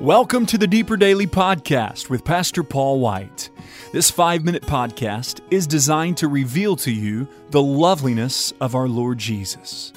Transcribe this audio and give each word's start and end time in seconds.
Welcome 0.00 0.44
to 0.46 0.58
the 0.58 0.66
Deeper 0.66 0.98
Daily 0.98 1.26
Podcast 1.26 2.10
with 2.10 2.22
Pastor 2.22 2.62
Paul 2.62 3.00
White. 3.00 3.48
This 3.92 4.10
five 4.10 4.44
minute 4.44 4.62
podcast 4.62 5.40
is 5.50 5.66
designed 5.66 6.18
to 6.18 6.28
reveal 6.28 6.76
to 6.76 6.92
you 6.92 7.26
the 7.48 7.62
loveliness 7.62 8.52
of 8.60 8.74
our 8.74 8.88
Lord 8.88 9.16
Jesus. 9.16 9.94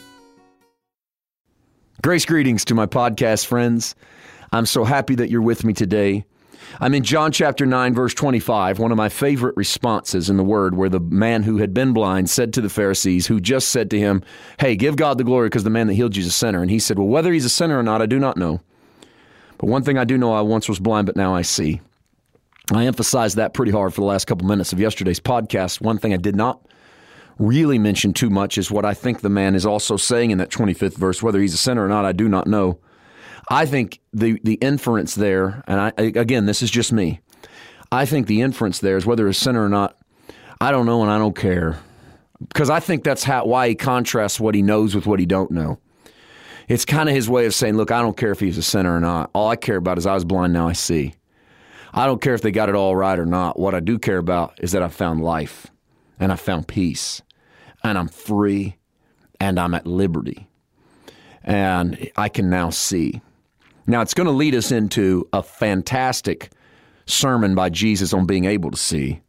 Grace 2.01 2.24
greetings 2.24 2.63
to 2.63 2.76
my 2.76 2.85
podcast 2.85 3.46
friends. 3.46 3.94
I'm 4.54 4.65
so 4.65 4.85
happy 4.85 5.15
that 5.15 5.29
you're 5.29 5.42
with 5.42 5.65
me 5.65 5.74
today. 5.74 6.24
I'm 6.79 6.94
in 6.94 7.04
John 7.04 7.34
chapter 7.34 7.66
9, 7.66 7.94
verse 7.94 8.13
25, 8.13 8.79
one 8.79 8.92
of 8.92 8.97
my 8.97 9.10
favorite 9.10 9.58
responses 9.58 10.29
in 10.29 10.38
the 10.38 10.46
Word, 10.46 10.78
where 10.78 10.88
the 10.88 11.02
man 11.02 11.44
who 11.44 11.58
had 11.58 11.74
been 11.74 11.92
blind 11.92 12.29
said 12.29 12.54
to 12.54 12.62
the 12.62 12.70
Pharisees, 12.70 13.28
who 13.28 13.42
just 13.42 13.68
said 13.68 13.90
to 13.90 14.00
him, 14.00 14.24
Hey, 14.62 14.78
give 14.78 14.96
God 14.96 15.18
the 15.18 15.26
glory 15.26 15.47
because 15.47 15.66
the 15.66 15.70
man 15.70 15.88
that 15.88 15.96
healed 15.96 16.16
you 16.16 16.22
is 16.22 16.27
a 16.27 16.31
sinner. 16.31 16.62
And 16.62 16.72
he 16.72 16.80
said, 16.80 16.98
Well, 16.98 17.09
whether 17.09 17.34
he's 17.34 17.44
a 17.44 17.50
sinner 17.50 17.77
or 17.77 17.84
not, 17.84 18.02
I 18.02 18.05
do 18.05 18.18
not 18.18 18.38
know. 18.38 18.62
But 19.59 19.67
one 19.67 19.84
thing 19.84 19.98
I 19.98 20.05
do 20.05 20.18
know, 20.18 20.34
I 20.34 20.41
once 20.41 20.68
was 20.68 20.80
blind, 20.80 21.05
but 21.05 21.16
now 21.16 21.36
I 21.36 21.44
see. 21.44 21.81
I 22.72 22.86
emphasized 22.86 23.36
that 23.36 23.54
pretty 23.54 23.72
hard 23.72 23.94
for 23.94 24.02
the 24.02 24.08
last 24.08 24.26
couple 24.26 24.48
minutes 24.48 24.73
of 24.73 24.80
yesterday's 24.80 25.20
podcast. 25.20 25.81
One 25.81 25.98
thing 25.98 26.13
I 26.13 26.17
did 26.17 26.36
not 26.36 26.66
really 27.38 27.77
mention 27.77 28.14
too 28.14 28.30
much 28.30 28.58
is 28.58 28.72
what 28.72 28.86
I 28.86 28.94
think 28.94 29.22
the 29.22 29.30
man 29.30 29.55
is 29.55 29.66
also 29.66 29.98
saying 29.98 30.31
in 30.31 30.38
that 30.38 30.50
25th 30.50 30.98
verse. 30.98 31.22
Whether 31.22 31.41
he's 31.41 31.53
a 31.53 31.58
sinner 31.58 31.86
or 31.86 31.90
not, 31.90 32.05
I 32.05 32.14
do 32.14 32.30
not 32.30 32.48
know. 32.48 32.80
I 33.50 33.66
think 33.66 34.00
the, 34.14 34.40
the 34.44 34.55
inference 34.55 35.16
there, 35.16 35.64
and 35.67 35.80
I, 35.80 35.91
again, 35.98 36.45
this 36.45 36.62
is 36.62 36.72
just 36.72 36.94
me. 36.94 37.20
I 37.91 38.05
think 38.05 38.28
the 38.28 38.41
inference 38.41 38.80
there 38.80 38.95
is 38.95 39.05
whether 39.05 39.28
a 39.28 39.34
sinner 39.34 39.66
or 39.66 39.70
not, 39.70 39.98
I 40.62 40.72
don't 40.72 40.86
know 40.86 41.02
and 41.02 41.12
I 41.12 41.17
don't 41.17 41.36
care. 41.36 41.80
Because 42.39 42.70
I 42.70 42.80
think 42.80 43.03
that's 43.03 43.23
how, 43.23 43.45
why 43.45 43.67
he 43.70 43.76
contrasts 43.76 44.39
what 44.39 44.55
he 44.55 44.62
knows 44.62 44.95
with 44.95 45.05
what 45.05 45.20
he 45.20 45.26
don't 45.26 45.52
know. 45.52 45.80
It's 46.70 46.86
kind 46.86 47.09
of 47.09 47.16
his 47.16 47.28
way 47.28 47.48
of 47.48 47.54
saying, 47.54 47.76
look, 47.76 47.91
I 47.91 48.02
don't 48.02 48.16
care 48.16 48.32
if 48.32 48.40
he's 48.40 48.58
a 48.59 48.64
sinner 48.64 48.96
or 48.96 49.00
not. 49.00 49.32
All 49.34 49.50
I 49.50 49.55
care 49.55 49.78
about 49.78 49.98
is 49.98 50.05
I 50.05 50.14
was 50.14 50.23
blind, 50.23 50.54
now 50.54 50.68
I 50.68 50.73
see. 50.73 51.16
I 51.92 52.06
don't 52.06 52.22
care 52.22 52.36
if 52.36 52.44
they 52.44 52.52
got 52.52 52.70
it 52.70 52.75
all 52.75 52.95
right 52.95 53.17
or 53.17 53.25
not. 53.25 53.59
What 53.59 53.73
I 53.73 53.80
do 53.80 53.98
care 53.98 54.20
about 54.20 54.59
is 54.62 54.72
that 54.73 54.84
I 54.84 54.88
found 54.88 55.22
life 55.22 55.67
and 56.20 56.31
I 56.31 56.36
found 56.36 56.67
peace 56.67 57.23
and 57.84 57.97
I'm 57.97 58.08
free 58.08 58.78
and 59.42 59.59
I'm 59.59 59.73
at 59.73 59.88
liberty 59.88 60.47
and 61.44 62.12
I 62.16 62.30
can 62.30 62.52
now 62.52 62.70
see. 62.70 63.22
Now, 63.88 64.02
it's 64.02 64.14
going 64.14 64.28
to 64.28 64.34
lead 64.34 64.53
us 64.53 64.72
into 64.72 65.28
a 65.34 65.42
fantastic 65.42 66.52
sermon 67.08 67.56
by 67.56 67.70
Jesus 67.70 68.14
on 68.14 68.28
being 68.28 68.45
able 68.45 68.70
to 68.70 68.78
see. 68.78 69.22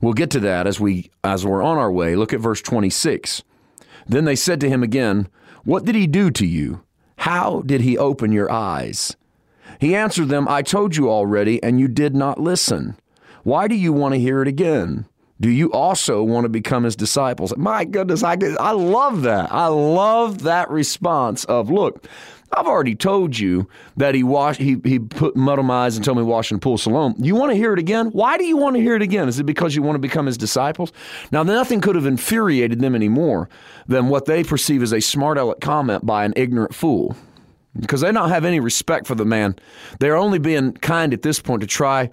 We'll 0.00 0.14
get 0.14 0.30
to 0.30 0.40
that 0.40 0.66
as 0.66 0.80
we 0.80 1.10
as 1.22 1.44
we're 1.44 1.62
on 1.62 1.76
our 1.76 1.92
way. 1.92 2.16
Look 2.16 2.32
at 2.32 2.40
verse 2.40 2.62
26. 2.62 3.42
Then 4.06 4.24
they 4.24 4.36
said 4.36 4.60
to 4.60 4.68
him 4.70 4.82
again, 4.82 5.28
"What 5.64 5.84
did 5.84 5.94
he 5.94 6.06
do 6.06 6.30
to 6.30 6.46
you? 6.46 6.82
How 7.26 7.62
did 7.66 7.80
he 7.80 7.98
open 7.98 8.30
your 8.30 8.50
eyes?" 8.52 9.16
He 9.80 9.96
answered 9.96 10.28
them, 10.28 10.46
"I 10.48 10.62
told 10.62 10.94
you 10.94 11.10
already 11.10 11.60
and 11.60 11.80
you 11.80 11.88
did 11.88 12.14
not 12.14 12.40
listen. 12.40 12.94
Why 13.42 13.66
do 13.66 13.74
you 13.74 13.92
want 13.92 14.14
to 14.14 14.20
hear 14.20 14.42
it 14.42 14.48
again?" 14.48 15.06
Do 15.38 15.50
you 15.50 15.70
also 15.72 16.22
want 16.22 16.44
to 16.44 16.48
become 16.48 16.84
his 16.84 16.96
disciples? 16.96 17.52
My 17.58 17.84
goodness, 17.84 18.22
I, 18.22 18.38
I 18.58 18.70
love 18.70 19.20
that. 19.22 19.52
I 19.52 19.66
love 19.66 20.44
that 20.44 20.70
response 20.70 21.44
of, 21.44 21.68
look, 21.70 22.06
I've 22.52 22.66
already 22.66 22.94
told 22.94 23.38
you 23.38 23.68
that 23.96 24.14
he 24.14 24.22
washed, 24.22 24.60
he, 24.60 24.76
he 24.84 24.98
put 24.98 25.36
mud 25.36 25.58
on 25.58 25.66
my 25.66 25.86
eyes 25.86 25.96
and 25.96 26.04
told 26.04 26.18
me 26.18 26.24
wash 26.24 26.50
the 26.50 26.58
pool 26.58 26.78
Siloam. 26.78 27.14
You 27.18 27.34
want 27.34 27.50
to 27.50 27.56
hear 27.56 27.72
it 27.72 27.78
again? 27.78 28.06
Why 28.08 28.38
do 28.38 28.44
you 28.44 28.56
want 28.56 28.76
to 28.76 28.82
hear 28.82 28.94
it 28.94 29.02
again? 29.02 29.28
Is 29.28 29.38
it 29.38 29.44
because 29.44 29.74
you 29.74 29.82
want 29.82 29.96
to 29.96 30.00
become 30.00 30.26
his 30.26 30.38
disciples? 30.38 30.92
Now, 31.32 31.42
nothing 31.42 31.80
could 31.80 31.96
have 31.96 32.06
infuriated 32.06 32.80
them 32.80 32.94
any 32.94 33.08
more 33.08 33.48
than 33.88 34.08
what 34.08 34.26
they 34.26 34.44
perceive 34.44 34.82
as 34.82 34.92
a 34.92 35.00
smart 35.00 35.38
aleck 35.38 35.60
comment 35.60 36.06
by 36.06 36.24
an 36.24 36.32
ignorant 36.36 36.74
fool. 36.74 37.16
Because 37.78 38.00
they 38.00 38.10
don't 38.10 38.30
have 38.30 38.44
any 38.44 38.60
respect 38.60 39.06
for 39.06 39.14
the 39.14 39.26
man. 39.26 39.56
They're 40.00 40.16
only 40.16 40.38
being 40.38 40.72
kind 40.72 41.12
at 41.12 41.22
this 41.22 41.40
point 41.40 41.60
to 41.60 41.66
try 41.66 42.10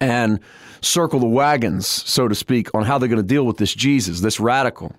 and 0.00 0.40
circle 0.80 1.20
the 1.20 1.26
wagons, 1.26 1.86
so 1.86 2.28
to 2.28 2.34
speak, 2.34 2.74
on 2.74 2.84
how 2.84 2.98
they're 2.98 3.08
going 3.08 3.20
to 3.20 3.22
deal 3.22 3.44
with 3.44 3.58
this 3.58 3.74
Jesus, 3.74 4.20
this 4.20 4.40
radical. 4.40 4.94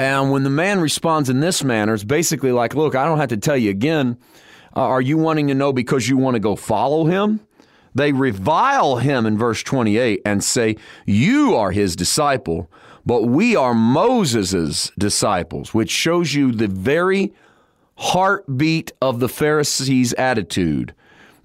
And 0.00 0.30
when 0.30 0.44
the 0.44 0.50
man 0.50 0.80
responds 0.80 1.28
in 1.28 1.40
this 1.40 1.62
manner, 1.62 1.92
it's 1.92 2.04
basically 2.04 2.52
like, 2.52 2.74
look, 2.74 2.94
I 2.94 3.04
don't 3.04 3.18
have 3.18 3.28
to 3.28 3.36
tell 3.36 3.58
you 3.58 3.68
again. 3.68 4.16
Uh, 4.74 4.80
are 4.80 5.02
you 5.02 5.18
wanting 5.18 5.48
to 5.48 5.54
know 5.54 5.74
because 5.74 6.08
you 6.08 6.16
want 6.16 6.36
to 6.36 6.40
go 6.40 6.56
follow 6.56 7.04
him? 7.04 7.40
They 7.94 8.12
revile 8.12 8.96
him 8.96 9.26
in 9.26 9.36
verse 9.36 9.62
28 9.62 10.22
and 10.24 10.42
say, 10.42 10.76
You 11.04 11.54
are 11.54 11.70
his 11.70 11.96
disciple, 11.96 12.70
but 13.04 13.24
we 13.24 13.54
are 13.54 13.74
Moses' 13.74 14.90
disciples, 14.96 15.74
which 15.74 15.90
shows 15.90 16.32
you 16.32 16.50
the 16.50 16.68
very 16.68 17.34
heartbeat 17.98 18.92
of 19.02 19.20
the 19.20 19.28
Pharisees' 19.28 20.14
attitude. 20.14 20.94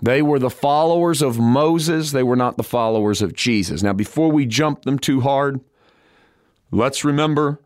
They 0.02 0.22
were 0.22 0.40
the 0.40 0.50
followers 0.50 1.22
of 1.22 1.38
Moses, 1.38 2.14
they 2.14 2.24
were 2.24 2.38
not 2.38 2.56
the 2.56 2.64
followers 2.64 3.22
of 3.22 3.34
Jesus. 3.34 3.84
Now, 3.84 3.92
before 3.92 4.32
we 4.32 4.46
jump 4.46 4.84
them 4.84 4.98
too 4.98 5.20
hard, 5.20 5.60
let's 6.72 7.04
remember 7.04 7.60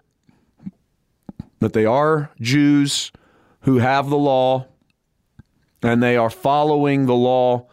that 1.60 1.74
they 1.74 1.86
are 1.86 2.32
Jews 2.40 3.12
who 3.62 3.78
have 3.78 4.10
the 4.10 4.18
law 4.18 4.68
and 5.82 6.02
they 6.02 6.18
are 6.18 6.30
following 6.30 7.06
the 7.06 7.16
law 7.16 7.68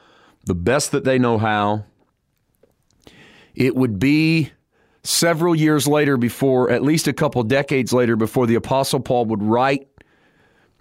the 0.45 0.55
best 0.55 0.93
that 0.93 1.05
they 1.05 1.19
know 1.19 1.39
how. 1.39 1.85
It 3.55 3.75
would 3.75 3.99
be 3.99 4.53
several 5.03 5.55
years 5.55 5.89
later 5.89 6.17
before, 6.17 6.71
at 6.71 6.83
least 6.83 7.09
a 7.09 7.13
couple 7.13 7.43
decades 7.43 7.93
later, 7.93 8.17
before 8.17 8.47
the 8.47 8.55
Apostle 8.55 9.01
Paul 9.01 9.27
would 9.27 9.43
write 9.43 9.89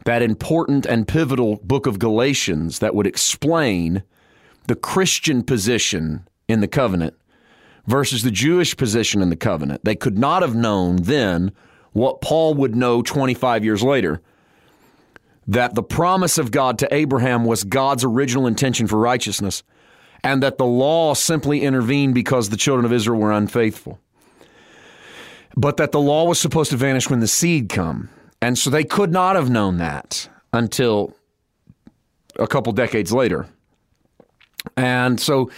that 0.06 0.22
important 0.22 0.86
and 0.86 1.08
pivotal 1.08 1.58
book 1.64 1.88
of 1.88 2.00
Galatians 2.00 2.80
that 2.80 2.94
would 2.94 3.08
explain 3.08 4.04
the 4.68 4.76
Christian 4.76 5.44
position 5.44 6.28
in 6.48 6.60
the 6.60 6.68
covenant 6.68 7.16
versus 7.88 8.24
the 8.24 8.32
Jewish 8.32 8.76
position 8.78 9.22
in 9.22 9.30
the 9.30 9.36
covenant. 9.36 9.84
They 9.84 9.96
could 9.96 10.18
not 10.18 10.42
have 10.42 10.56
known 10.56 10.98
then 11.04 11.52
what 11.96 12.20
Paul 12.20 12.56
would 12.56 12.76
know 12.76 13.02
25 13.02 13.64
years 13.64 13.82
later 13.82 14.22
that 15.48 15.76
the 15.76 15.82
promise 15.82 16.38
of 16.38 16.52
God 16.52 16.78
to 16.80 16.94
Abraham 16.94 17.46
was 17.46 17.64
God's 17.64 18.04
original 18.04 18.48
intention 18.48 18.86
for 18.86 19.00
righteousness, 19.00 19.64
and 20.22 20.44
that 20.44 20.58
the 20.58 20.66
law 20.66 21.14
simply 21.14 21.62
intervened 21.62 22.14
because 22.14 22.50
the 22.50 22.58
children 22.58 22.84
of 22.84 22.92
Israel 22.92 23.22
were 23.22 23.32
unfaithful. 23.32 23.98
But 25.56 25.78
that 25.78 25.94
the 25.94 26.02
law 26.02 26.26
was 26.26 26.38
supposed 26.38 26.72
to 26.72 26.78
vanish 26.78 27.10
when 27.10 27.22
the 27.22 27.28
seed 27.28 27.70
come. 27.70 28.10
And 28.42 28.58
so 28.58 28.70
they 28.70 28.84
could 28.84 29.14
not 29.14 29.38
have 29.38 29.50
known 29.50 29.78
that 29.78 30.28
until 30.52 31.16
a 32.38 32.46
couple 32.46 32.74
decades 32.74 33.14
later. 33.14 33.48
And 34.76 35.18
so 35.18 35.50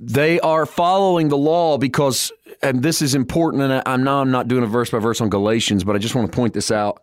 they 0.00 0.40
are 0.40 0.64
following 0.64 1.28
the 1.28 1.36
law 1.36 1.76
because, 1.76 2.32
and 2.62 2.82
this 2.82 3.02
is 3.02 3.14
important, 3.14 3.62
and 3.62 3.82
I'm 3.86 4.04
now 4.04 4.20
I'm 4.20 4.30
not 4.30 4.48
doing 4.48 4.62
a 4.62 4.66
verse 4.66 4.90
by 4.90 4.98
verse 4.98 5.20
on 5.20 5.28
Galatians, 5.28 5.84
but 5.84 5.96
I 5.96 5.98
just 5.98 6.14
want 6.14 6.30
to 6.30 6.36
point 6.36 6.54
this 6.54 6.70
out. 6.70 7.02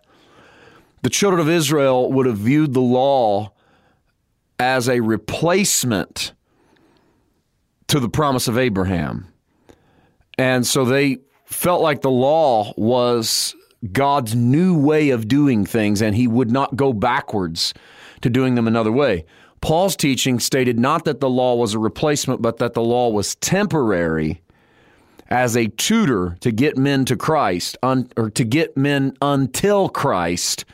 The 1.02 1.10
children 1.10 1.40
of 1.40 1.50
Israel 1.50 2.12
would 2.12 2.26
have 2.26 2.38
viewed 2.38 2.74
the 2.74 2.82
law 2.82 3.54
as 4.60 4.90
a 4.90 5.00
replacement 5.00 6.34
to 7.88 8.00
the 8.00 8.10
promise 8.10 8.48
of 8.48 8.58
Abraham. 8.58 9.28
And 10.38 10.66
so 10.66 10.86
they 10.86 11.18
felt 11.46 11.82
like 11.82 12.02
the 12.02 12.12
law 12.12 12.74
was 12.78 13.56
God's 13.92 14.36
new 14.36 14.78
way 14.78 15.10
of 15.10 15.28
doing 15.28 15.66
things, 15.66 16.02
and 16.02 16.16
he 16.16 16.28
would 16.28 16.52
not 16.52 16.76
go 16.76 16.94
backwards 16.94 17.74
to 18.22 18.30
doing 18.30 18.56
them 18.56 18.68
another 18.68 18.92
way. 18.92 19.26
Paul's 19.62 19.96
teaching 19.96 20.40
stated 20.40 20.80
not 20.80 21.06
that 21.06 21.20
the 21.20 21.30
law 21.30 21.56
was 21.56 21.74
a 21.74 21.80
replacement, 21.80 22.42
but 22.42 22.58
that 22.58 22.74
the 22.74 22.82
law 22.82 23.10
was 23.10 23.36
temporary 23.36 24.42
as 25.30 25.56
a 25.56 25.68
tutor 25.68 26.36
to 26.42 26.52
get 26.52 26.78
men 26.78 27.06
to 27.06 27.16
Christ, 27.16 27.78
un, 27.84 28.10
or 28.18 28.30
to 28.32 28.44
get 28.44 28.76
men 28.76 29.16
until 29.22 29.88
Christ, 29.90 30.66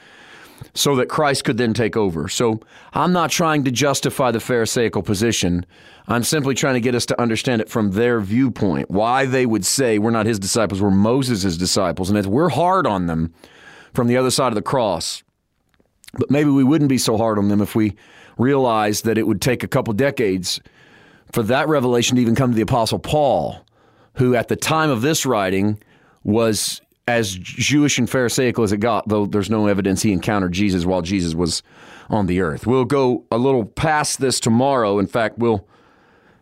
so 0.74 0.96
that 0.96 1.10
Christ 1.10 1.44
could 1.44 1.58
then 1.58 1.74
take 1.74 1.96
over. 1.96 2.28
So 2.28 2.60
I'm 2.94 3.14
not 3.14 3.30
trying 3.30 3.64
to 3.66 3.72
justify 3.72 4.32
the 4.32 4.40
Pharisaical 4.40 5.04
position. 5.04 5.66
I'm 6.08 6.24
simply 6.24 6.56
trying 6.56 6.76
to 6.76 6.82
get 6.82 6.96
us 6.96 7.06
to 7.08 7.22
understand 7.22 7.62
it 7.62 7.70
from 7.70 7.92
their 7.92 8.20
viewpoint, 8.22 8.90
why 8.90 9.26
they 9.26 9.46
would 9.46 9.66
say 9.66 10.00
we're 10.00 10.12
not 10.12 10.26
his 10.26 10.40
disciples, 10.40 10.82
we're 10.82 10.92
Moses' 10.92 11.58
disciples, 11.58 12.10
and 12.10 12.26
we're 12.26 12.50
hard 12.50 12.88
on 12.88 13.08
them 13.08 13.34
from 13.94 14.08
the 14.08 14.18
other 14.18 14.32
side 14.32 14.50
of 14.50 14.56
the 14.56 14.62
cross. 14.62 15.24
But 16.14 16.32
maybe 16.32 16.50
we 16.50 16.64
wouldn't 16.64 16.90
be 16.90 16.98
so 16.98 17.18
hard 17.18 17.38
on 17.38 17.50
them 17.50 17.62
if 17.62 17.76
we 17.76 17.96
realized 18.38 19.06
that 19.06 19.18
it 19.18 19.28
would 19.28 19.42
take 19.42 19.64
a 19.64 19.68
couple 19.68 19.94
decades 19.94 20.62
for 21.32 21.44
that 21.44 21.68
revelation 21.68 22.16
to 22.16 22.22
even 22.22 22.36
come 22.36 22.52
to 22.52 22.56
the 22.56 22.62
Apostle 22.62 23.00
Paul, 23.00 23.65
who 24.16 24.36
at 24.36 24.48
the 24.48 24.56
time 24.56 24.90
of 24.90 25.02
this 25.02 25.26
writing 25.26 25.82
was 26.24 26.82
as 27.08 27.36
Jewish 27.36 28.00
and 28.00 28.10
Pharisaical 28.10 28.64
as 28.64 28.72
it 28.72 28.78
got, 28.78 29.08
though 29.08 29.26
there's 29.26 29.50
no 29.50 29.68
evidence 29.68 30.02
he 30.02 30.12
encountered 30.12 30.54
Jesus 30.54 30.86
while 30.86 31.02
Jesus 31.02 31.36
was 31.36 31.62
on 32.10 32.26
the 32.26 32.42
earth. 32.42 32.66
We'll 32.66 32.86
go 32.86 33.26
a 33.32 33.38
little 33.38 33.66
past 33.66 34.20
this 34.20 34.40
tomorrow. 34.40 34.98
In 35.00 35.08
fact, 35.08 35.38
we'll 35.38 35.68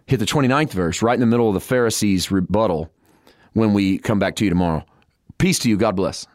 hit 0.05 0.19
the 0.19 0.25
29th 0.25 0.71
verse 0.71 1.01
right 1.01 1.15
in 1.15 1.19
the 1.19 1.25
middle 1.25 1.49
of 1.49 1.53
the 1.53 1.59
Pharisees' 1.59 2.31
rebuttal 2.31 2.89
when 3.53 3.73
we 3.73 3.97
come 3.97 4.19
back 4.19 4.35
to 4.37 4.45
you 4.45 4.49
tomorrow. 4.49 4.85
Peace 5.37 5.59
to 5.59 5.69
you. 5.69 5.77
God 5.77 5.95
bless. 5.95 6.25